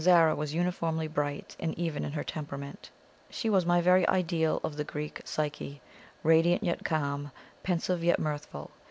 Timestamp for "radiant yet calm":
6.23-7.31